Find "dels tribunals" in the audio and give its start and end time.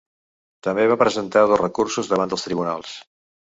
2.35-3.01